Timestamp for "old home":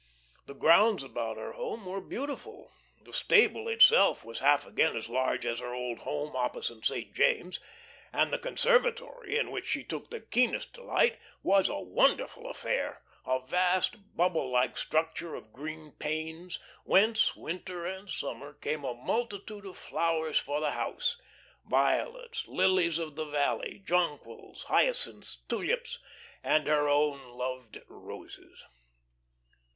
5.75-6.35